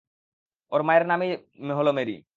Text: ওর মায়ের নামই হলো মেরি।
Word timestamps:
ওর 0.71 0.81
মায়ের 0.83 1.05
নামই 1.07 1.29
হলো 1.69 1.91
মেরি। 1.93 2.21